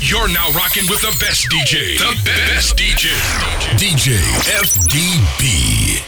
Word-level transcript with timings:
You're 0.00 0.28
now 0.28 0.48
rocking 0.52 0.86
with 0.88 1.00
the 1.00 1.14
best 1.18 1.48
DJ. 1.50 1.98
The 1.98 2.14
best 2.24 2.76
DJ. 2.76 3.10
DJ 3.76 4.14
FDB. 4.46 6.02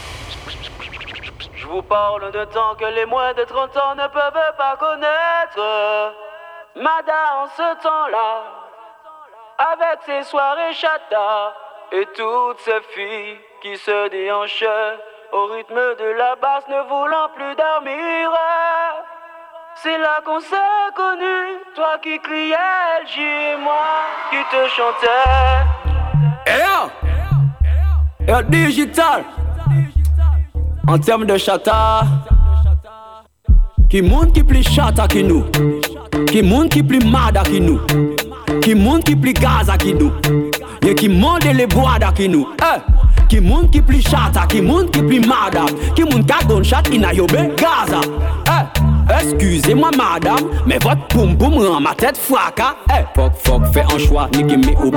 Je 1.53 1.67
vous 1.67 1.81
parle 1.81 2.31
de 2.31 2.45
temps 2.45 2.73
que 2.75 2.85
les 2.85 3.05
moins 3.05 3.33
de 3.33 3.43
30 3.43 3.75
ans 3.75 3.95
ne 3.95 4.07
peuvent 4.07 4.55
pas 4.57 4.77
connaître. 4.77 6.15
Mada 6.75 7.43
en 7.43 7.47
ce 7.49 7.83
temps-là, 7.83 8.43
avec 9.57 9.99
ses 10.05 10.23
soirées 10.23 10.73
chata 10.73 11.53
et 11.91 12.05
toutes 12.15 12.59
ces 12.59 12.81
filles 12.93 13.37
qui 13.61 13.77
se 13.77 14.07
déhanchent 14.07 14.63
au 15.33 15.47
rythme 15.47 15.95
de 15.99 16.15
la 16.17 16.37
basse, 16.37 16.67
ne 16.69 16.81
voulant 16.87 17.29
plus 17.35 17.55
dormir. 17.55 18.31
C'est 19.83 19.97
là 19.97 20.21
qu'on 20.23 20.39
s'est 20.39 20.91
connus, 20.95 21.57
toi 21.75 21.97
qui 22.03 22.19
criais 22.19 22.53
le 23.17 23.63
moi 23.63 23.73
qui 24.29 24.37
te 24.51 24.67
chantais. 24.69 25.07
Et 26.45 26.59
yo, 28.31 28.41
digital. 28.47 29.23
En 30.87 30.99
termes 30.99 31.25
de 31.25 31.35
chata, 31.35 32.03
qui 33.89 34.03
monde 34.03 34.33
qui 34.33 34.43
plus 34.43 34.61
chata 34.61 35.07
que 35.07 35.17
nous, 35.17 35.45
qui 36.27 36.43
monde 36.43 36.69
qui 36.69 36.83
plus 36.83 37.03
mada 37.03 37.41
que 37.41 37.57
nous, 37.57 37.79
qui 38.61 38.75
monde 38.75 39.03
qui 39.03 39.15
plus 39.15 39.33
gaza 39.33 39.77
que 39.77 39.93
nous, 39.93 40.11
et 40.87 40.93
qui 40.93 41.09
monde 41.09 41.43
les 41.43 41.65
bois 41.65 41.97
que 42.15 42.27
nous. 42.27 42.47
Eh. 42.61 42.81
Qui 43.27 43.39
monde 43.39 43.71
qui 43.71 43.81
plus 43.81 44.01
chata, 44.01 44.45
qui 44.45 44.61
monde 44.61 44.91
qui 44.91 45.01
plus 45.01 45.21
mada, 45.21 45.65
qui 45.95 46.03
monde 46.03 46.27
qui 46.27 46.33
a 46.33 46.43
gunshot 46.45 46.87
in 46.93 47.11
yobe 47.13 47.55
Gaza. 47.55 48.01
Excusez-moi 49.19 49.91
madame, 49.97 50.49
mais 50.65 50.77
votre 50.81 51.05
poum 51.07 51.37
poum 51.37 51.53
rend 51.55 51.81
ma 51.81 51.93
tête 51.93 52.17
fracas. 52.17 52.75
Eh, 52.89 53.03
fuck 53.15 53.33
fuck, 53.43 53.61
fais 53.73 53.83
un 53.93 53.97
choix, 53.97 54.29
ni 54.33 54.47
gimme 54.47 54.75
ou. 54.83 54.91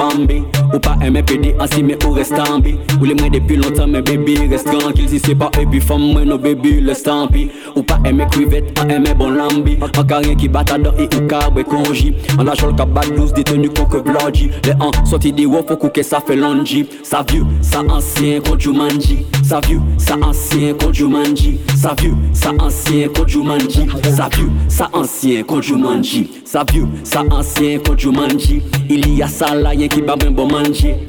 Ou 0.75 0.79
pas 0.79 0.97
aimer 1.05 1.23
PD 1.23 1.55
ainsi 1.61 1.83
mais 1.83 1.97
ou 2.05 2.13
reste 2.13 2.33
en 2.33 2.59
Ou 2.59 3.05
les 3.05 3.15
moins 3.15 3.29
depuis 3.29 3.57
longtemps, 3.57 3.87
mais 3.87 4.03
baby 4.03 4.49
reste 4.49 4.67
tranquille. 4.67 5.09
Si 5.09 5.21
c'est 5.21 5.35
pas 5.35 5.51
et 5.61 5.67
puis 5.67 5.81
femme, 5.81 6.13
moi 6.13 6.25
nos 6.25 6.39
baby 6.39 6.81
le 6.81 6.95
stampi. 6.95 7.51
Ou 7.77 7.83
pas 7.83 7.99
aimer 8.05 8.27
crevette, 8.31 8.79
en 8.81 8.89
aimer 8.89 9.15
bon 9.15 9.31
lambi. 9.31 9.79
En 9.81 10.05
carré 10.05 10.35
qui 10.35 10.49
bat 10.49 10.65
dans 10.65 10.93
et 10.97 11.09
ou 11.17 11.27
carbe 11.27 11.63
conji. 11.65 12.15
En 12.39 12.45
la 12.45 12.53
le 12.53 12.73
cap 12.73 12.89
douce, 13.17 13.33
détenu 13.33 13.69
coque 13.69 14.05
blodgy. 14.05 14.51
Les 14.65 14.73
ans 14.73 14.91
sorti 15.05 15.33
des 15.33 15.47
wof, 15.47 15.67
faut 15.69 15.77
que 15.77 16.03
ça 16.03 16.21
fait 16.21 16.37
longi. 16.37 16.87
Ça 17.03 17.25
vieux, 17.29 17.45
ça 17.61 17.83
ancien, 17.89 18.41
quand 18.41 18.67
manji. 18.73 19.27
Ça 19.43 19.61
vieux, 19.67 19.81
ça 19.99 20.17
ancien, 20.23 20.75
quand 20.75 21.09
manji. 21.09 21.61
Ça 21.77 21.95
vieux, 22.01 22.15
ça 22.33 22.51
ancien, 22.59 23.09
quand 23.15 23.45
manji. 23.45 23.87
Ça 24.15 24.29
vieux, 24.33 24.49
ça 24.69 24.89
ancien 24.93 25.43
quand 25.43 25.61
Jumanji 25.61 26.31
Ça 26.45 26.65
vieux, 26.71 26.87
ça 27.03 27.25
ancien 27.33 27.81
quand 27.85 27.99
Jumanji 27.99 28.63
Il 28.89 29.13
y 29.13 29.21
a 29.21 29.27
ça 29.27 29.57
là, 29.57 29.75
qui 29.75 30.01
va 30.03 30.15
bien 30.15 30.31
bon 30.31 30.47
manger 30.47 31.05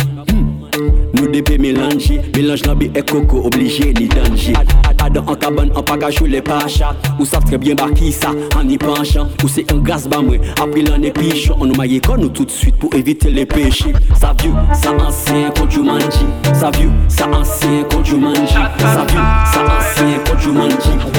nous 1.14 1.28
débé 1.28 1.58
mélanger, 1.58 2.22
mélange 2.36 2.64
nabi 2.64 2.92
et 2.94 3.02
coco 3.02 3.46
obligé 3.46 3.94
ni 3.94 4.08
danger. 4.08 4.54
Adam 5.02 5.24
en 5.28 5.36
cabane, 5.36 5.72
en 5.76 5.84
pagage 5.84 6.20
les 6.22 6.42
pachas. 6.42 6.96
Ou 7.20 7.26
savent 7.26 7.46
très 7.46 7.58
bien 7.58 7.76
bah 7.76 7.88
qui 7.96 8.12
ça, 8.12 8.32
en 8.56 8.68
y 8.68 8.78
penchant. 8.78 9.28
Ou 9.44 9.48
c'est 9.48 9.72
un 9.72 9.78
gaz 9.78 10.08
bamoué, 10.08 10.42
après 10.62 10.82
l'an 10.82 11.02
épichon. 11.02 11.56
On 11.60 11.66
nous 11.66 11.76
maille 11.76 12.02
nous 12.18 12.30
tout 12.30 12.46
de 12.46 12.52
suite 12.52 12.76
pour 12.78 12.94
éviter 12.94 13.30
les 13.30 13.46
péchés. 13.46 13.94
Ça 14.20 14.34
vieux, 14.42 14.54
ça 14.74 14.92
ancien 14.92 15.52
quand 15.56 15.70
Jumanji. 15.70 16.26
Ça 16.54 16.72
vieux, 16.72 16.92
ça 17.26 17.38
ancien 17.38 17.84
quand 17.90 18.04
Jumanji. 18.04 18.54
Ça 18.54 19.06
vieux, 19.08 19.20
ça 19.52 19.64
ancien 19.64 20.20
quand 20.26 20.40
Jumanji. 20.40 20.78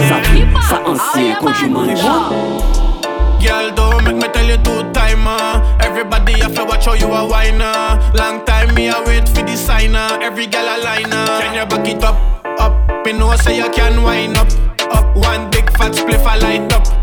Ça 0.09 0.31
vieux, 0.31 0.47
ça 0.69 0.81
ancien 0.87 1.35
quand 1.41 1.55
Jumanji. 1.55 2.07
Girl, 3.41 3.73
don't 3.75 4.03
make 4.05 4.17
me 4.17 4.29
tell 4.33 4.49
you 4.49 4.57
two 4.59 4.83
time. 4.93 5.27
Uh. 5.27 5.61
Everybody 5.81 6.33
have 6.41 6.55
to 6.55 6.65
watch 6.65 6.87
how 6.87 6.95
you 6.95 7.13
a 7.13 7.27
whiner. 7.27 7.65
Uh. 7.65 8.13
Long 8.15 8.45
time 8.45 8.75
me 8.75 8.89
a 8.89 9.03
wait 9.07 9.29
for 9.29 9.43
the 9.43 9.57
signer. 9.57 9.99
Uh. 9.99 10.19
Every 10.23 10.47
girl 10.47 10.65
a 10.65 10.83
liner. 10.83 11.17
Uh. 11.17 11.41
Can 11.41 11.55
you 11.55 11.67
back 11.67 11.89
it 11.89 12.03
up, 12.03 12.17
up? 12.59 13.05
Me 13.05 13.13
know 13.13 13.35
say 13.37 13.57
you 13.57 13.71
can 13.71 14.03
wind 14.03 14.37
up, 14.37 14.49
up. 14.91 15.17
One 15.17 15.51
big 15.51 15.71
fat 15.77 15.93
spliff 15.93 16.25
I 16.25 16.39
light 16.39 16.73
up. 16.73 16.96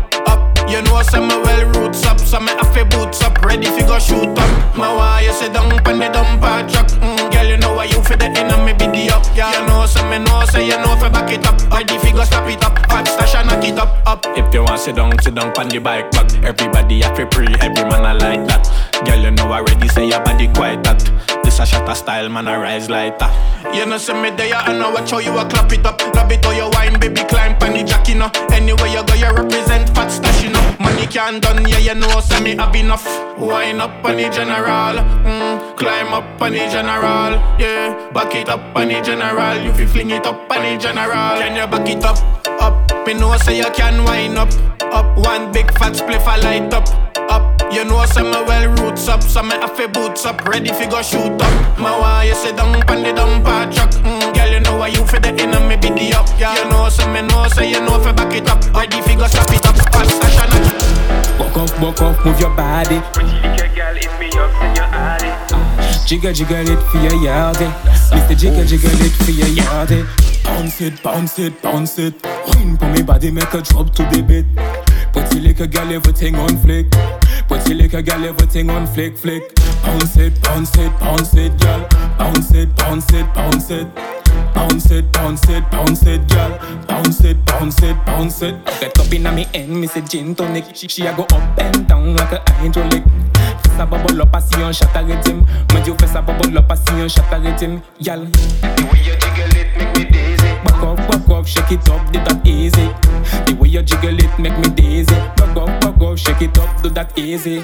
You 0.74 0.82
know 0.82 1.02
some 1.02 1.28
me 1.28 1.36
well 1.36 1.70
roots 1.70 2.04
up, 2.04 2.18
so 2.18 2.40
me 2.40 2.48
have 2.48 2.74
to 2.74 2.84
boots 2.84 3.22
up, 3.22 3.40
ready 3.42 3.66
fi 3.66 3.86
go 3.86 3.96
shoot 4.00 4.26
up. 4.26 4.76
My 4.76 4.92
why 4.92 5.20
you 5.20 5.32
sit 5.32 5.52
down 5.52 5.70
pon 5.84 6.00
the 6.00 6.06
dumper 6.06 6.68
truck? 6.68 6.88
Mm, 6.98 7.30
girl, 7.30 7.46
you 7.46 7.56
know 7.58 7.74
why 7.74 7.84
you 7.84 8.02
fi 8.02 8.16
the 8.16 8.26
of 8.26 8.66
me 8.66 8.72
biddy 8.72 9.08
up. 9.08 9.24
Yeah, 9.36 9.54
you 9.54 9.68
know 9.68 9.86
some 9.86 10.10
me 10.10 10.18
know 10.18 10.44
say 10.46 10.66
you 10.66 10.76
know 10.78 10.96
fi 10.96 11.08
back 11.10 11.30
it 11.30 11.46
up, 11.46 11.54
ready 11.70 11.96
fi 11.98 12.10
go 12.10 12.24
stop 12.24 12.50
it 12.50 12.64
up. 12.64 12.76
Hot 12.90 13.06
stash 13.06 13.36
and 13.36 13.46
knock 13.46 13.62
it 13.62 13.78
up, 13.78 14.02
up. 14.04 14.26
If 14.36 14.52
you 14.52 14.64
want 14.64 14.80
sit 14.80 14.96
down, 14.96 15.16
sit 15.22 15.36
down 15.36 15.52
pon 15.52 15.68
the 15.68 15.78
bike 15.78 16.10
back. 16.10 16.34
Everybody 16.42 17.02
have 17.02 17.16
to 17.18 17.26
pre, 17.26 17.46
every 17.60 17.84
man 17.84 18.04
I 18.04 18.14
like 18.14 18.44
that. 18.48 18.66
Girl, 19.06 19.20
you 19.20 19.30
know 19.30 19.52
I 19.52 19.60
already 19.60 19.86
say 19.86 20.08
your 20.08 20.24
body 20.24 20.48
quite 20.48 20.82
that. 20.82 21.33
This 21.54 21.60
a 21.60 21.66
shot 21.66 21.96
style, 21.96 22.28
man, 22.30 22.48
I 22.48 22.56
rise 22.56 22.88
that. 22.88 23.30
You 23.72 23.86
know, 23.86 23.96
see 23.96 24.12
me 24.12 24.30
there, 24.30 24.52
I 24.56 24.76
know 24.76 24.90
watch 24.90 25.12
you 25.12 25.38
a 25.38 25.48
clap 25.48 25.70
it 25.70 25.86
up. 25.86 26.02
Love 26.12 26.32
it 26.32 26.44
how 26.44 26.50
you 26.50 26.68
wine, 26.72 26.98
baby, 26.98 27.22
climb 27.30 27.54
on 27.62 27.74
the 27.74 27.84
jack, 27.84 28.08
you 28.08 28.16
know. 28.16 28.28
Anywhere 28.50 28.88
you 28.88 29.06
go, 29.06 29.14
you 29.14 29.30
represent 29.30 29.88
fat 29.94 30.08
stash, 30.08 30.42
you 30.42 30.50
know. 30.50 30.76
Money 30.80 31.06
can't 31.06 31.40
done, 31.40 31.62
yeah, 31.68 31.78
you 31.78 31.94
know, 31.94 32.18
say 32.18 32.42
me 32.42 32.56
have 32.56 32.74
enough. 32.74 33.06
Wine 33.36 33.80
up 33.80 34.04
on 34.04 34.16
the 34.16 34.28
general, 34.30 34.94
mm, 35.26 35.76
climb 35.76 36.14
up 36.14 36.40
on 36.40 36.52
the 36.52 36.58
general, 36.70 37.34
yeah. 37.58 38.10
Back 38.12 38.34
it 38.36 38.48
up 38.48 38.76
on 38.76 38.88
the 38.88 39.02
general, 39.02 39.60
you 39.60 39.72
fi 39.74 39.86
fling 39.86 40.10
it 40.10 40.24
up 40.24 40.48
on 40.50 40.62
the 40.62 40.78
general. 40.78 41.38
Can 41.42 41.56
you 41.56 41.66
back 41.66 41.88
it 41.88 42.04
up, 42.04 42.16
up? 42.62 43.06
Me 43.06 43.14
know 43.14 43.36
say 43.38 43.58
you 43.58 43.70
can 43.72 44.04
wine 44.04 44.36
up, 44.36 44.52
up. 44.80 45.18
One 45.18 45.50
big 45.50 45.66
fat 45.78 45.94
spliff 45.94 46.24
I 46.26 46.36
light 46.36 46.72
up, 46.72 46.86
up. 47.28 47.72
You 47.72 47.84
know 47.84 48.04
say 48.06 48.22
me 48.22 48.30
well 48.30 48.70
roots 48.76 49.08
up, 49.08 49.20
so 49.20 49.42
me 49.42 49.56
have 49.56 49.92
boots 49.92 50.24
up, 50.24 50.44
ready 50.46 50.68
fi 50.68 50.86
go 50.88 51.02
shoot 51.02 51.42
up. 51.42 51.78
My 51.78 51.90
why 51.98 52.24
you 52.24 52.34
sit 52.36 52.56
down 52.56 52.80
pon 52.86 53.02
the 53.02 53.10
dumper 53.12 53.74
truck, 53.74 53.90
mm, 53.90 54.32
girl 54.32 54.48
you 54.48 54.60
know 54.60 54.76
why 54.76 54.88
you 54.88 55.04
fi 55.04 55.18
the 55.18 55.30
inner 55.42 55.58
me 55.66 55.76
biddy 55.76 56.14
up, 56.14 56.28
yeah. 56.38 56.54
You 56.54 56.70
know 56.70 56.88
say 56.88 57.12
me 57.12 57.22
know 57.26 57.48
say 57.48 57.68
you 57.68 57.80
know 57.80 57.98
fi 57.98 58.12
back 58.12 58.32
it 58.32 58.48
up, 58.48 58.62
ready 58.72 59.02
fi 59.02 59.16
go 59.16 59.26
slap 59.26 59.50
it 59.50 59.66
up, 59.66 59.76
hot 59.92 60.06
stash 60.06 60.38
and 60.38 60.93
Walk 61.38 61.56
off, 61.56 61.80
walk 61.80 62.02
off, 62.02 62.24
move 62.24 62.38
your 62.40 62.54
body. 62.56 63.00
Pretty 63.12 63.30
little 63.30 63.74
girl, 63.74 63.94
hit 63.94 64.20
me 64.20 64.28
up, 64.38 64.50
send 64.58 64.76
your 64.76 64.86
addy. 64.86 66.06
Jiggle, 66.06 66.32
jiggle 66.32 66.68
it 66.68 66.82
for 66.90 66.98
your 66.98 67.12
yardie. 67.12 67.70
Mr. 68.10 68.36
Jiggle, 68.36 68.64
jiggle 68.64 68.90
it 69.00 69.12
for 69.24 69.30
your 69.30 69.48
yardie. 69.48 70.06
Bounce 70.44 70.80
it, 70.80 71.02
bounce 71.02 71.38
it, 71.38 71.62
bounce 71.62 71.98
it. 71.98 72.14
Wine 72.22 72.76
for 72.76 72.86
me 72.90 73.02
body, 73.02 73.30
make 73.30 73.52
a 73.54 73.62
drop 73.62 73.90
to 73.94 74.02
the 74.04 74.22
bit. 74.22 74.46
Pretty 75.12 75.40
little 75.40 75.66
girl, 75.66 75.92
everything 75.92 76.34
on 76.36 76.56
flick. 76.58 76.90
Pretty 77.48 77.74
little 77.74 78.02
girl, 78.02 78.24
everything 78.24 78.70
on 78.70 78.86
flick, 78.86 79.16
flick. 79.16 79.54
Bounce 79.82 80.16
it, 80.16 80.40
bounce 80.42 80.76
it, 80.76 80.98
bounce 80.98 81.34
it, 81.34 81.58
girl. 81.60 81.88
Bounce 82.18 82.52
it, 82.52 82.76
bounce 82.76 83.12
it, 83.12 83.34
bounce 83.34 83.70
it. 83.70 83.88
Bounce 84.54 84.90
it, 84.90 85.12
bounce 85.12 85.48
it, 85.48 85.70
bounce 85.70 86.02
it, 86.06 86.28
girl. 86.28 86.58
Bounce 86.86 87.13
it, 87.34 87.46
bounce 87.46 87.82
it, 87.82 87.96
bounce 88.06 88.42
it. 88.42 88.54
Get 88.80 88.98
up 88.98 89.12
inna 89.12 89.32
me 89.32 89.46
end, 89.54 89.80
me 89.80 89.86
say 89.86 90.00
gin 90.02 90.34
tonic. 90.34 90.64
She, 90.74 90.88
she 90.88 91.06
a 91.06 91.14
go 91.14 91.24
up 91.24 91.58
and 91.58 91.86
down 91.86 92.16
like 92.16 92.32
a 92.32 92.52
hydraulic. 92.52 93.02
Fais 93.62 93.76
ça 93.76 93.86
bubble 93.86 94.20
up, 94.20 94.34
I 94.34 94.40
see 94.40 94.62
un 94.62 94.72
shot 94.72 94.86
à 94.94 95.00
rythme. 95.00 95.44
Me 95.74 95.80
dit 95.80 95.92
fais 96.00 96.06
ça 96.06 96.20
bubble 96.22 96.56
up, 96.56 96.70
I 96.70 96.76
see 96.76 97.00
un 97.00 97.08
shot 97.08 97.22
à 97.30 97.36
rythme, 97.36 97.80
girl. 98.00 98.26
The 98.76 98.82
way 98.82 99.00
you 99.04 99.14
jiggle 99.18 99.56
it, 99.56 99.76
make 99.76 99.98
me 99.98 100.04
dizzy. 100.04 100.48
Back 100.64 100.82
up, 100.82 100.96
back 101.08 101.38
up, 101.38 101.46
shake 101.46 101.72
it 101.72 101.88
up, 101.90 102.12
do 102.12 102.20
that 102.20 102.46
easy. 102.46 102.88
The 103.46 103.54
way 103.58 103.68
you 103.68 103.82
jiggle 103.82 104.18
it, 104.18 104.38
make 104.38 104.56
me 104.58 104.68
dizzy. 104.70 105.14
Back 105.36 105.56
up, 105.56 105.83
up, 106.02 106.18
shake 106.18 106.42
it 106.42 106.58
up, 106.58 106.82
do 106.82 106.90
that 106.90 107.16
easy. 107.18 107.62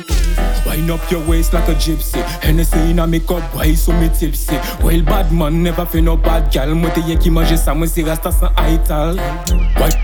Wind 0.67 0.91
up 0.91 1.11
your 1.11 1.27
waist 1.27 1.53
like 1.53 1.69
a 1.69 1.75
gypsy. 1.75 2.23
Hennessy 2.43 2.79
in 2.91 2.99
a 2.99 3.07
make 3.07 3.31
up, 3.31 3.43
why 3.55 3.75
so 3.75 3.93
me 3.93 4.09
tipsy? 4.09 4.57
Well, 4.83 5.03
bad 5.03 5.33
man 5.33 5.63
never 5.63 5.87
feel 5.87 6.03
no 6.03 6.17
bad 6.17 6.51
gal. 6.53 6.75
Moi 6.75 6.91
te 6.91 7.01
qui 7.17 7.31
mange 7.31 7.57
ça, 7.57 7.75
moi 7.75 7.87
c'est 7.87 8.03
rasta 8.03 8.31
sans 8.31 8.51
ital. 8.59 9.17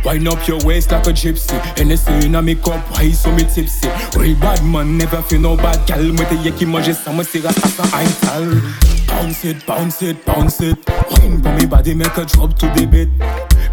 Wind, 0.05 0.29
up 0.29 0.47
your 0.47 0.59
waist 0.65 0.93
like 0.93 1.07
a 1.07 1.13
gypsy. 1.13 1.59
Hennessy 1.77 2.27
in 2.27 2.35
a 2.35 2.43
make 2.43 2.67
up, 2.67 2.81
why 2.93 3.11
so 3.11 3.31
me 3.33 3.45
tipsy? 3.45 3.89
Well, 4.17 4.35
bad 4.41 4.65
man 4.65 4.99
never 4.99 5.23
feel 5.23 5.41
no 5.41 5.57
bad 5.57 5.87
gal. 5.87 6.03
Moi 6.13 6.25
te 6.25 6.51
qui 6.51 6.67
mange 6.67 6.93
ça, 6.93 7.11
moi 7.11 7.25
c'est 7.25 7.41
rasta 7.41 7.69
sans 7.69 8.03
ital. 8.03 8.63
Bounce 9.07 9.45
it, 9.45 9.67
bounce 9.67 10.03
it, 10.03 10.25
bounce 10.27 10.61
it. 10.61 10.79
Wine 11.11 11.43
for 11.43 11.53
me 11.53 11.67
body, 11.67 11.95
make 11.95 12.17
a 12.17 12.25
drop 12.25 12.55
to 12.59 12.67
the 12.75 12.87
bit. 12.87 13.09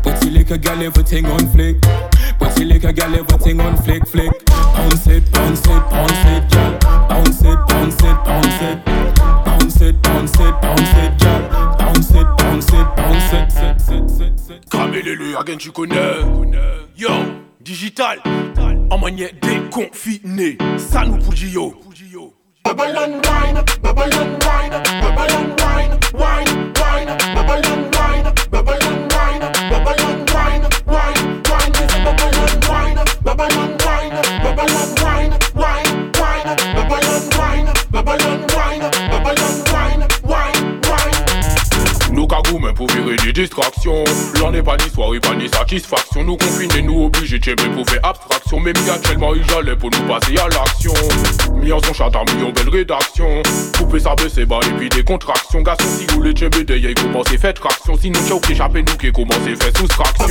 Pretty 0.03 0.29
little 0.29 0.57
girl, 0.57 0.83
everything 0.83 1.25
on 1.25 1.47
flick. 1.51 1.77
Pretty 2.55 2.65
little 2.65 2.93
girl, 2.93 3.15
everything 3.15 3.59
on 3.61 3.75
flick, 3.77 4.07
flick. 4.07 4.45
Bounce 4.45 5.07
it, 5.07 5.31
bounce 5.31 5.61
it, 5.61 5.83
bounce 5.89 6.25
it, 6.25 6.51
girl. 6.51 6.77
Bounce 7.09 7.41
it, 7.41 7.57
bounce 7.67 7.95
it, 7.95 8.17
bounce 8.23 8.61
it. 8.61 8.85
Bounce 9.45 9.81
it, 9.81 10.01
bounce 10.01 10.33
it, 10.33 10.61
bounce 10.61 10.93
it, 10.93 11.19
girl. 11.19 11.41
Bounce 11.79 12.11
it, 12.11 12.27
bounce 12.37 12.67
it, 12.67 12.87
bounce 12.95 13.33
it, 13.33 13.51
sit, 13.51 13.81
sit, 13.81 14.09
sit, 14.09 14.39
sit. 14.39 14.69
Camélé, 14.69 15.35
again 15.35 15.57
tu 15.57 15.71
connais. 15.71 16.21
Yo, 16.95 17.09
digital. 17.59 18.19
En 18.91 18.97
manière 18.99 19.29
déconfinée. 19.41 20.57
Ça 20.77 21.05
nous 21.05 21.17
pour 21.17 21.35
Gio. 21.35 21.73
And 22.65 22.77
wine, 22.77 22.95
and 22.95 23.25
wine, 23.25 23.57
wine, 23.83 24.29
wine, 25.59 25.99
wine, 26.13 26.52
ni 43.25 43.33
distraction. 43.33 44.03
L'on 44.39 44.51
n'est 44.51 44.63
pas 44.63 44.77
ni 44.77 44.89
soirée, 44.89 45.19
pas 45.19 45.35
ni 45.35 45.49
satisfaction. 45.49 46.23
Nous 46.23 46.37
confinés, 46.37 46.81
nous 46.81 47.05
obligés 47.05 47.39
de 47.39 47.43
chéber 47.43 47.69
pour 47.75 47.89
faire 47.89 47.99
abstraction. 48.03 48.59
Mais 48.59 48.73
mi 48.73 48.89
actuellement, 48.89 49.33
il 49.33 49.43
j'allais 49.49 49.75
pour 49.75 49.89
nous 49.91 50.07
passer 50.07 50.37
à 50.37 50.47
l'action. 50.49 50.93
Mi 51.55 51.71
en 51.71 51.79
son 51.81 51.93
chat, 51.93 52.09
mi 52.35 52.43
en 52.43 52.51
belle 52.51 52.69
rédaction. 52.69 53.41
Couper 53.77 53.99
ça, 53.99 54.15
baisser 54.15 54.45
bas 54.45 54.59
et 54.67 54.73
puis 54.77 54.89
des 54.89 55.03
contractions. 55.03 55.61
Garçon, 55.61 55.85
si 55.97 56.05
vous 56.07 56.15
voulez 56.15 56.35
chéber, 56.35 56.63
d'ailleurs, 56.63 56.93
commencez, 56.95 57.37
faites 57.37 57.59
traction. 57.59 57.95
Sinon, 57.97 58.19
choke, 58.27 58.49
échappez 58.49 58.83
nous 58.83 58.97
qui 58.97 59.11
commencez, 59.11 59.55
faites 59.55 59.77
soustraction. 59.77 60.27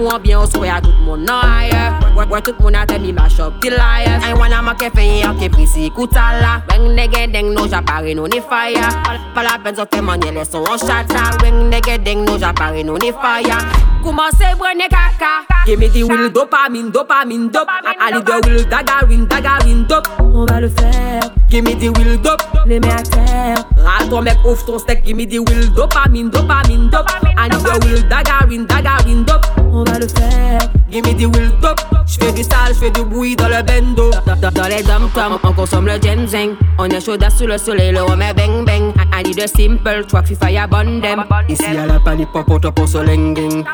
pou 0.00 0.08
an 0.08 0.22
byen 0.24 0.40
ou 0.40 0.48
souye 0.48 0.70
a 0.72 0.80
tout 0.80 0.96
moun 1.04 1.26
nan 1.28 1.44
aye 1.44 1.82
Wè 2.16 2.24
wè 2.30 2.40
tout 2.46 2.56
moun 2.60 2.74
a 2.74 2.86
temi 2.88 3.12
ma 3.12 3.28
shop. 3.28 3.60
Di 3.62 3.70
laye 3.70 4.16
Ay 4.24 4.32
wana 4.34 4.56
non, 4.56 4.70
ma 4.70 4.74
ke 4.74 4.88
fenye 4.94 5.22
an 5.28 5.36
ke 5.38 5.50
prisi. 5.52 5.90
Kouta 5.96 6.32
la 6.40 6.56
Weng 6.70 6.94
nege 6.96 7.26
deng 7.32 7.52
nou 7.52 7.68
japare 7.68 8.16
nou 8.16 8.30
ni 8.32 8.40
faya 8.40 8.88
Pala 9.36 9.58
pen 9.62 9.76
so 9.76 9.84
ke 9.86 10.00
manye 10.00 10.32
le 10.32 10.44
son 10.48 10.64
an 10.72 10.80
chata 10.80 11.28
Weng 11.44 11.68
nege 11.70 11.98
deng 12.04 12.24
nou 12.24 12.40
japare 12.40 12.84
nou 12.86 12.96
ni 13.02 13.12
faya 13.12 13.60
Kouman 14.00 14.32
se 14.40 14.54
brene 14.56 14.88
kaka 14.88 15.44
Gemi 15.66 15.90
di 15.92 16.02
wil 16.02 16.30
dopamin 16.32 16.88
dopamin 16.90 17.50
dop. 17.52 17.68
Ali 18.00 18.22
de 18.24 18.40
wil 18.48 18.64
dagarin 18.64 19.26
dagarin 19.28 19.84
dop. 19.86 20.08
On 20.18 20.46
va 20.46 20.60
le 20.60 20.70
fer 20.70 21.20
Gemi 21.50 21.74
di 21.76 21.90
wil 21.90 22.16
dop. 22.24 22.40
Le 22.64 22.80
me 22.80 22.88
a 22.88 23.02
ter 23.04 23.60
Ral 23.76 24.08
ton 24.08 24.22
mek 24.24 24.40
ouf 24.46 24.64
ton 24.64 24.78
stek 24.80 25.04
Gemi 25.04 25.26
di 25.26 25.38
wil 25.38 25.68
dopamin 25.76 26.30
dopamin 26.32 26.88
dop. 26.88 27.12
Ali 27.36 27.60
de 27.60 27.86
wil 27.86 28.00
dagarin 28.08 28.64
dagarin 28.64 29.24
dop. 29.28 29.59
On 29.72 29.84
va 29.84 29.98
le 29.98 30.08
faire 30.08 30.60
Give 30.90 31.04
me 31.06 31.12
the 31.14 31.26
will 31.26 31.50
dope 31.60 31.80
J'fais 32.06 32.32
du 32.32 32.42
sale, 32.42 32.74
j'fais 32.74 32.90
du 32.90 33.04
bruit 33.04 33.36
dans 33.36 33.48
le 33.48 33.62
bendo 33.62 34.10
Dans, 34.26 34.50
dans- 34.50 34.68
les 34.68 34.82
dom-toms, 34.82 35.38
on 35.44 35.52
consomme 35.52 35.86
le 35.86 35.98
ginseng 36.00 36.56
On 36.78 36.86
est 36.86 37.00
chaud 37.04 37.16
sous 37.36 37.46
le 37.46 37.56
soleil, 37.58 37.92
le 37.92 38.02
remet 38.02 38.34
bang 38.34 38.64
bang 38.64 38.92
Ali 39.16 39.32
de 39.34 39.46
simple, 39.46 40.04
track 40.08 40.26
FIFA 40.26 40.50
ya 40.50 40.66
bon 40.66 41.00
dem 41.00 41.24
Ici 41.48 41.64
à 41.76 41.86
la 41.86 42.00
panique, 42.00 42.32
pop 42.32 42.50
out 42.50 42.68
pour 42.74 42.88
solenging 42.88 43.64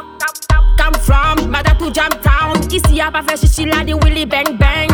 Come 0.78 0.94
from, 1.00 1.50
Mada 1.50 1.74
to 1.78 1.90
Jam 1.90 2.10
Town. 2.22 2.60
Ici 2.70 2.96
y'a 2.96 3.10
pas 3.10 3.22
fait 3.22 3.40
chichi 3.40 3.64
là, 3.64 3.82
di 3.82 3.94
Willy 3.94 4.26
Bang 4.26 4.56
Bang. 4.58 4.88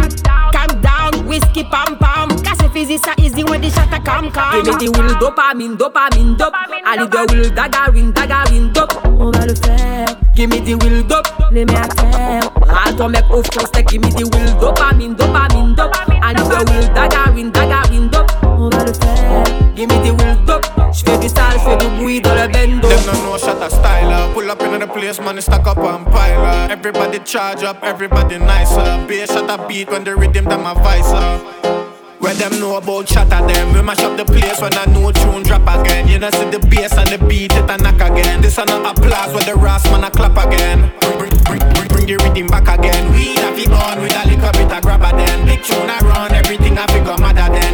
Calm 0.52 0.80
down, 0.80 1.26
whiskey 1.26 1.64
pam 1.64 1.96
pam. 1.98 2.28
Casse 2.40 2.70
physique 2.72 3.04
ça 3.04 3.12
easy 3.18 3.42
when 3.44 3.60
the 3.60 3.66
a 3.66 3.98
come 4.00 4.30
come. 4.30 4.62
Give 4.62 4.74
me 4.78 4.86
the 4.86 4.96
will 4.96 5.14
dopamine, 5.18 5.76
dopamine, 5.76 6.36
dope. 6.36 6.54
Ali 6.86 7.08
the 7.08 7.26
will 7.34 7.50
dagarine, 7.50 8.12
dagarine, 8.12 8.72
dope. 8.72 8.92
On 9.18 9.30
va 9.32 9.44
le 9.44 9.54
faire. 9.56 10.21
Give 10.34 10.48
me 10.48 10.60
the 10.60 10.74
will 10.82 11.02
dope. 11.02 11.28
Les 11.50 11.64
mains 11.64 11.82
à 11.82 11.88
terre. 11.88 12.42
Râle 12.66 12.96
ton 12.96 13.08
mec, 13.08 13.24
ouvre 13.30 13.42
ton. 13.50 13.62
Give 13.88 14.00
me 14.00 14.10
the 14.10 14.24
will 14.24 14.54
dopamine, 14.58 15.14
dopamine, 15.14 15.74
dope. 15.74 15.92
Ali 16.22 16.42
the 16.42 16.64
will 16.70 16.88
dagarine, 16.94 17.50
dagarine, 17.50 18.08
dope. 18.08 18.32
On 18.42 18.70
va 18.70 18.84
le 18.84 18.92
faire. 18.94 19.44
Give 19.76 19.88
me 19.90 19.96
the 20.02 20.10
will 20.10 20.36
dope. 20.46 20.64
J'fais 20.92 21.18
du 21.18 21.28
sale, 21.28 21.58
j'fais 21.58 21.76
du 21.76 21.86
bruit 21.98 22.20
dans 22.22 22.34
le 22.34 22.48
bendo. 22.48 22.88
Them 22.88 23.00
no 23.06 23.12
know 23.22 23.38
shot 23.38 23.62
a 23.62 23.68
styler. 23.68 24.32
Pull 24.32 24.50
up 24.50 24.62
in 24.62 24.78
the 24.78 24.86
place, 24.86 25.20
money 25.20 25.42
stack 25.42 25.66
up 25.66 25.78
and 25.78 26.06
pile 26.10 26.46
up. 26.46 26.70
Everybody 26.70 27.18
charge 27.24 27.62
up, 27.62 27.82
everybody 27.82 28.38
nicer. 28.38 29.04
Bass 29.06 29.32
shot 29.32 29.50
a 29.50 29.68
beat 29.68 29.90
when 29.90 30.04
the 30.04 30.16
rhythm 30.16 30.46
them 30.46 30.64
a 30.64 30.74
vice 30.74 31.12
up. 31.12 31.81
Where 32.22 32.34
them 32.34 32.60
know 32.60 32.76
about 32.76 33.08
shatter 33.08 33.44
them 33.44 33.74
We 33.74 33.82
mash 33.82 33.98
up 33.98 34.16
the 34.16 34.24
place 34.24 34.60
when 34.60 34.72
a 34.78 34.86
new 34.86 35.10
tune 35.10 35.42
drop 35.42 35.66
again. 35.66 36.06
You 36.06 36.20
know 36.20 36.30
see 36.30 36.48
the 36.50 36.60
bass 36.70 36.96
and 36.96 37.10
the 37.10 37.18
beat 37.18 37.50
it 37.50 37.68
a 37.68 37.76
knock 37.82 37.98
again. 37.98 38.40
This 38.40 38.58
a 38.58 38.62
applause 38.62 39.34
when 39.34 39.44
the 39.44 39.56
rasp 39.56 39.90
man 39.90 40.04
a 40.04 40.10
clap 40.10 40.38
again. 40.38 40.92
Bring, 41.18 41.34
bring, 41.42 41.58
bring, 41.74 41.88
bring, 41.88 42.06
the 42.06 42.16
rhythm 42.22 42.46
back 42.46 42.70
again. 42.70 43.10
We 43.10 43.34
have 43.42 43.58
it 43.58 43.74
on 43.74 44.00
with 44.00 44.14
a 44.14 44.22
little 44.30 44.52
bit 44.54 44.70
of 44.70 44.82
grabber 44.82 45.10
then. 45.18 45.46
Big 45.46 45.64
tune 45.64 45.90
a 45.90 45.98
run, 46.06 46.30
everything 46.32 46.78
a 46.78 46.86
figure 46.94 47.18
madder 47.18 47.50
then 47.50 47.71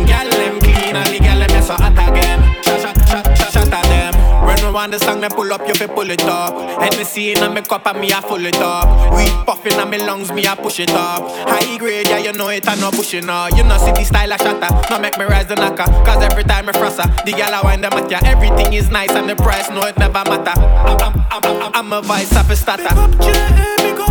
want 4.78 4.92
the 4.92 4.98
song, 5.00 5.20
me 5.20 5.28
pull 5.28 5.52
up, 5.52 5.66
you 5.66 5.74
fi 5.74 5.86
pull 5.86 6.08
it 6.08 6.22
up. 6.22 6.54
Hennessy 6.80 7.32
in 7.32 7.52
me 7.52 7.62
cup 7.62 7.84
and 7.86 8.00
me 8.00 8.12
a 8.12 8.22
full 8.22 8.46
it 8.46 8.54
up. 8.56 8.86
Weed 9.16 9.34
puffin' 9.44 9.80
in 9.80 9.90
me 9.90 9.98
lungs, 9.98 10.30
me 10.30 10.46
a 10.46 10.54
push 10.54 10.78
it 10.78 10.90
up. 10.90 11.22
High 11.50 11.76
grade, 11.78 12.08
yeah, 12.08 12.18
you 12.18 12.32
know 12.32 12.48
it, 12.48 12.68
I 12.68 12.76
no 12.76 12.92
pushing 12.92 13.28
up. 13.28 13.50
You 13.56 13.64
know 13.64 13.76
the 13.78 14.04
style 14.04 14.32
a 14.32 14.38
shatter, 14.38 14.70
no 14.88 15.00
make 15.00 15.18
me 15.18 15.24
rise 15.24 15.46
the 15.46 15.56
knocker. 15.56 15.90
Cause 16.06 16.22
every 16.22 16.44
time 16.44 16.66
me 16.66 16.72
frossa, 16.72 17.04
the 17.24 17.32
gal 17.32 17.60
a 17.60 17.64
wind 17.64 17.82
them 17.82 17.92
at 17.94 18.08
ya. 18.08 18.20
Everything 18.22 18.72
is 18.72 18.88
nice 18.88 19.10
and 19.10 19.28
the 19.28 19.34
price, 19.34 19.68
no 19.68 19.82
it 19.82 19.98
never 19.98 20.22
matter. 20.30 20.60
I'm, 20.60 20.96
I'm, 21.02 21.26
I'm, 21.30 21.62
I'm, 21.62 21.72
I'm 21.74 21.92
a 21.92 22.00
vice 22.02 22.30
a 22.30 22.56
starter. 22.56 22.84
Big 22.84 22.98
up 22.98 23.20
J.A., 23.20 23.76
big 23.78 23.98
up 23.98 24.07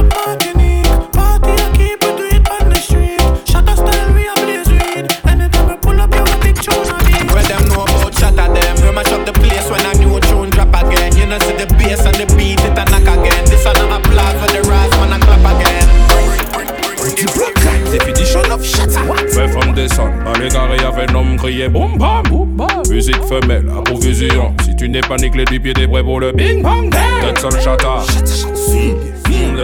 femelle, 23.27 23.69
à 23.77 23.81
provision. 23.81 24.53
Si 24.63 24.75
tu 24.75 24.89
n'es 24.89 25.01
pas 25.01 25.17
les 25.17 25.29
du 25.29 25.59
pied 25.59 25.73
des 25.73 25.87
prêt 25.87 26.03
pour 26.03 26.19
le 26.19 26.31
bing 26.31 26.61
bang 26.61 26.89
bang. 26.89 27.01
Tête 27.21 27.39
sur 27.39 27.49
le 27.49 27.59
chata. 27.59 28.03
Tête 28.07 28.27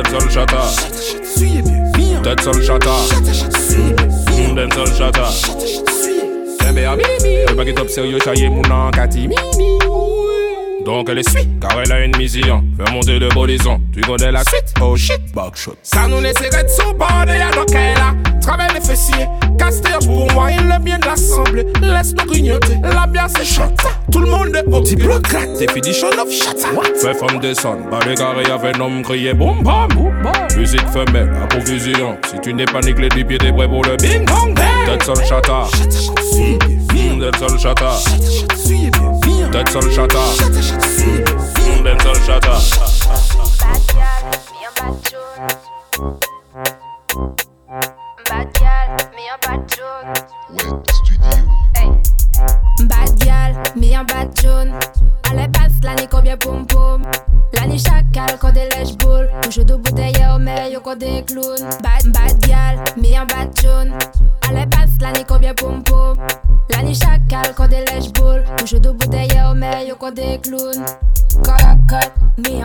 sur 0.07 0.19
le 0.19 0.29
chata. 0.29 0.61
Tête 2.23 2.41
sur 2.41 2.53
le 2.53 2.61
chata. 2.61 2.91
Tête 4.55 4.73
sur 4.73 4.85
le 4.85 4.91
chata. 4.91 5.29
Elle 6.75 7.55
pas 7.55 7.65
qui 7.65 7.73
top 7.73 7.89
sérieux, 7.89 8.19
chahier 8.23 8.49
mon 8.49 8.63
encati 8.63 9.27
mimi. 9.27 9.77
Donc 10.85 11.07
elle 11.09 11.19
est 11.19 11.29
suite, 11.29 11.59
car 11.61 11.79
elle 11.79 11.91
a 11.91 12.03
une 12.03 12.17
mission. 12.17 12.63
Faire 12.77 12.93
monter 12.93 13.19
le 13.19 13.29
bolison, 13.29 13.79
tu 13.93 14.01
connais 14.01 14.31
la 14.31 14.43
suite. 14.43 14.73
Oh 14.81 14.95
shit, 14.95 15.19
backshot. 15.33 15.75
Ça 15.83 16.07
nous 16.07 16.19
laisserait 16.19 16.63
de 16.63 16.69
son 16.69 16.93
bordel 16.93 17.41
à 17.41 17.55
nos 17.55 17.65
là. 17.73 18.32
Travaille 18.45 18.73
les 18.73 18.81
fessiers, 18.81 19.25
casse-terre 19.57 19.99
pour 19.99 20.29
moi, 20.33 20.51
il 20.51 20.69
est 20.69 20.79
bien 20.79 20.99
assemblé. 21.09 21.65
Laisse-nous 21.81 22.25
grignoter, 22.25 22.77
la 22.83 23.07
bière 23.07 23.27
c'est 23.33 23.45
shot. 23.45 23.63
Tout 24.11 24.19
le 24.19 24.27
monde 24.27 24.53
est 24.53 24.67
au 24.67 24.81
petit 24.81 24.97
bloc, 24.97 25.21
definition 25.57 26.09
of 26.09 26.29
shot. 26.29 26.57
Fait 27.01 27.13
femme 27.13 27.39
les 27.41 28.15
carrés 28.15 28.51
avec 28.51 28.75
un 28.75 28.81
homme 28.81 29.01
crié 29.01 29.33
boum 29.33 29.63
bam. 29.63 29.87
Musique 30.57 30.87
femelle, 30.89 31.31
à 31.41 31.47
provision. 31.47 32.17
Si 32.29 32.39
tu 32.41 32.53
n'es 32.53 32.65
pas 32.65 32.81
nickelé 32.81 33.07
du 33.09 33.23
pied, 33.23 33.37
t'es 33.37 33.53
prêt 33.53 33.69
pour 33.69 33.83
le 33.83 33.95
bing 33.95 34.25
bang 34.25 34.53
bang. 34.53 34.85
Tête 34.85 35.03
sur 35.03 35.13
le 35.13 35.23
chata. 35.23 35.63
Tête 35.71 37.35
sur 37.37 37.47
le 37.47 37.57
chata. 37.57 37.91
Tête 39.51 39.69
sur 39.69 39.81
le 39.81 39.89
chata. 39.89 40.19
Tête 41.83 42.01
sur 42.01 42.13
le 42.13 42.19
chata. 42.19 42.57
Bad 43.63 43.91
gal, 43.95 44.33
me 44.51 44.83
a 47.15 47.35
bad 47.35 47.52
Joan. 49.67 50.13
Hey. 51.75 51.89
Bad 52.87 53.19
gal, 53.19 53.53
me 53.75 53.93
a 53.93 54.03
bad 54.03 54.35
Joan. 54.35 54.73
Allez, 55.29 55.47
passe 55.49 55.73
l'année 55.83 56.07
combien 56.09 56.37
pom 56.37 56.65
pom. 56.65 57.03
L'année 57.53 57.77
chacal, 57.77 58.37
quand 58.39 58.51
des 58.51 58.67
lèches 58.69 58.97
boules. 58.97 59.29
Toujours 59.43 59.65
de 59.65 59.75
bouteilles 59.75 60.25
au 60.33 60.39
meilleur 60.39 60.81
quand 60.81 60.97
des 60.97 61.23
clowns. 61.23 61.69
Bad, 61.83 62.11
bad 62.11 62.39
gal, 62.47 62.77
bad 63.27 63.49
Joan. 63.61 63.91
Allez, 64.49 64.65
passe 64.67 64.97
l'année 64.99 65.25
combien 65.27 65.53
pom 65.53 65.83
pom. 65.83 66.17
L'année 66.71 66.95
chacal, 66.95 67.53
quand 67.55 67.67
des 67.67 67.85
lèches 67.85 68.11
boules. 68.13 68.43
Toujours 68.57 68.79
de 68.79 68.91
bouteilles 68.91 69.41
au 69.49 69.53
meilleur 69.53 69.97
quand 69.97 70.13
des 70.13 70.39
clowns. 70.39 70.85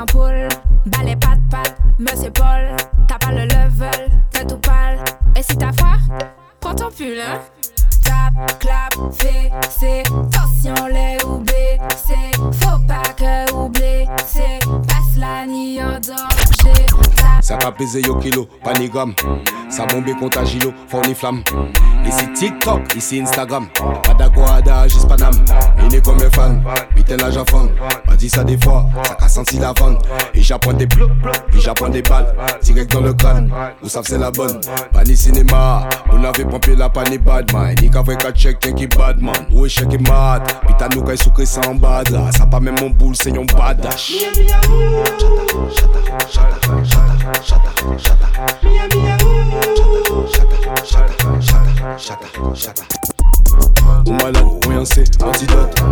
Poule. 0.06 0.48
pese 17.78 18.02
yo 18.02 18.18
kilo, 18.18 18.44
panigam. 18.64 19.14
Ça 19.78 19.86
bombe 19.86 20.12
contre 20.18 20.40
Agilo, 20.40 20.74
font 20.88 21.00
les 21.02 21.14
flammes. 21.14 21.40
Ici 22.04 22.26
TikTok, 22.34 22.96
ici 22.96 23.20
Instagram. 23.20 23.68
Padaguada, 24.02 24.88
juste 24.88 25.06
Panam. 25.06 25.30
Il 25.86 25.94
est 25.94 26.04
comme 26.04 26.16
un 26.20 26.28
fan, 26.30 26.64
vite 26.96 27.10
la 27.10 27.30
Jafan. 27.30 27.68
M'a 28.08 28.16
dit 28.16 28.28
ça 28.28 28.42
des 28.42 28.58
fois, 28.58 28.86
ça 29.20 29.26
a 29.26 29.28
senti 29.28 29.56
la 29.56 29.72
vente. 29.72 30.04
Et 30.34 30.42
j'apprends 30.42 30.72
des 30.72 30.86
blocs, 30.86 31.12
et 31.54 31.60
j'apprends 31.60 31.90
des 31.90 32.02
balles. 32.02 32.34
Direct 32.60 32.92
dans 32.92 33.02
le 33.02 33.12
crâne, 33.12 33.52
vous 33.80 33.88
savez 33.88 34.08
c'est 34.08 34.18
la 34.18 34.32
bonne. 34.32 34.60
Pas 34.92 35.04
ni 35.04 35.16
cinéma, 35.16 35.88
on 36.10 36.24
avait 36.24 36.44
pompé 36.44 36.74
la 36.74 36.88
panne 36.88 37.16
bad 37.18 37.52
man. 37.52 37.76
Ni 37.80 37.88
qu'avec 37.88 38.24
un 38.24 38.32
check, 38.32 38.58
qui 38.58 38.88
bad 38.88 39.22
man. 39.22 39.46
Ou 39.52 39.64
échec 39.64 39.86
est 39.94 40.08
mad, 40.08 40.42
putain 40.66 40.88
nous 40.92 41.16
soucré 41.16 41.46
ça 41.46 41.60
en 41.68 41.76
bad 41.76 42.08
là. 42.08 42.32
Ça 42.36 42.46
pas 42.46 42.58
même 42.58 42.80
mon 42.80 42.90
boule, 42.90 43.14
c'est 43.14 43.30
un 43.30 43.44
badash. 43.44 44.24
Ou 54.06 54.12
malade, 54.12 54.44
ou 54.44 54.84
sait, 54.84 55.02
antidote. 55.20 55.82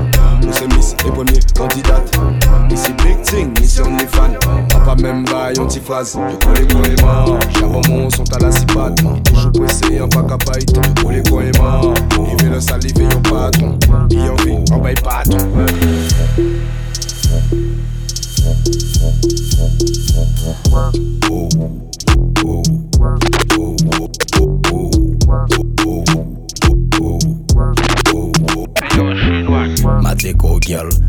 Nous 0.41 0.53
c'est 0.53 0.73
Miss 0.73 0.95
et 1.05 1.11
premier 1.11 1.41
candidate 1.57 2.17
Ici 2.71 2.93
Big 3.03 3.21
Thing, 3.23 3.59
mission 3.59 3.97
les 3.97 4.07
fans 4.07 4.31
Papa 4.71 4.95
même 5.03 5.25
bail, 5.25 5.59
anti-phase 5.59 6.15
De 6.15 6.45
quoi 6.45 6.55
les 6.55 6.67
coins 6.69 6.85
et 6.85 7.03
morts 7.03 7.41
Charbon 7.59 7.83
mon 7.89 8.09
sont 8.11 8.33
à 8.35 8.39
la 8.39 8.53
cipade 8.53 9.01
Toujours 9.25 9.51
pressé, 9.51 10.01
en 10.01 10.09
pas 10.09 10.23
capable 10.23 10.65
De 10.65 11.03
quoi 11.03 11.13
les 11.13 11.23
coins 11.25 11.43
et 11.43 11.59
morts 11.59 11.95
Il 12.31 12.45
veut 12.45 12.55
le 12.55 12.61
saliver, 12.61 13.03
yon 13.03 13.23
patron. 13.23 13.77
Il 14.11 14.21
en 14.21 14.37
vit, 14.37 14.73
en 14.73 14.79
bail 14.79 14.95
patron. 14.95 15.39
Oh, 21.29 21.49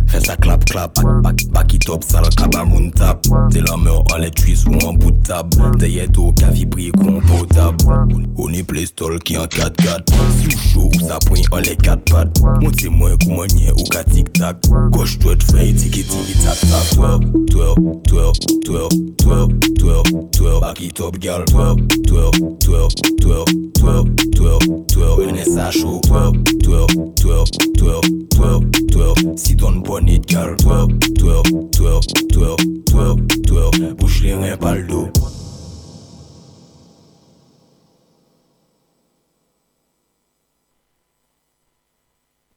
Fais 0.07 0.19
ça 0.19 0.35
clap 0.35 0.65
clap. 0.65 0.93
Back, 1.23 1.47
back 1.51 1.73
it 1.73 1.89
up, 1.89 2.03
sale 2.03 2.29
kaba 2.35 2.65
moun 2.65 2.91
tap 2.91 3.21
T'es 3.51 3.61
la 3.61 3.75
en 3.75 4.17
les 4.17 4.31
cuisses 4.31 4.65
ou 4.65 4.77
en 4.85 4.93
bout 4.93 5.11
de 5.11 5.23
table. 5.25 5.71
T'es 5.79 5.89
yeto 5.89 6.33
compotable. 6.97 7.77
On 8.37 8.53
est 8.53 8.63
playstol 8.63 9.19
qui 9.19 9.37
en 9.37 9.45
4-4 9.45 10.03
Si 10.39 10.47
ou 10.47 10.59
chaud 10.59 10.89
ou 10.93 11.07
ça 11.07 11.17
point 11.25 11.39
en 11.51 11.57
les 11.57 11.75
4 11.75 12.11
pattes. 12.11 12.41
Monte 12.61 12.85
moi 12.89 13.11
koumanye 13.23 13.71
ou 13.71 13.83
ka 13.89 14.03
tic 14.03 14.31
tac 14.33 14.57
Gauche 14.91 15.17
droite 15.19 15.43
fey 15.51 15.73
tiki 15.73 16.03
tiki 16.03 16.37
tac 16.43 16.59
tac 16.59 16.93
Twerk, 16.97 17.23
twerk, 17.47 17.77
twerk, 18.07 18.37
twerk, 18.65 18.91
twerk, 19.17 19.49
twerk, 19.79 20.31
twerk 20.31 20.61
Back 20.61 20.81
it 20.81 20.99
up 21.01 21.19
girl, 21.19 21.43
twerk, 21.45 21.77
twerk, 22.07 22.35
twerk, 22.59 22.91
twerk, 23.21 23.49
twerk, 23.73 24.07
twerk, 24.35 24.87
twerk 24.87 24.96
Une 25.19 25.43
ça 25.43 25.71
chaud, 25.71 25.99
twerk, 26.05 26.35
twerk, 26.61 26.89
twerk, 27.15 27.47
twerk, 27.75 28.03
twerk, 28.29 28.87
twerk 28.91 29.17
Si 29.35 29.55
ton 29.55 29.81
bonnet 29.83 30.19
gal, 30.27 30.55
twerk, 30.57 30.89
twerk, 31.15 31.45
twerk, 31.71 32.03
twerk, 32.31 32.59
twerk, 32.85 33.17
twerk 33.47 33.97
Bouche 33.97 34.21
les 34.23 34.33
reins 34.35 34.57
pas 34.57 34.75
le 34.75 34.83
dos 34.83 35.07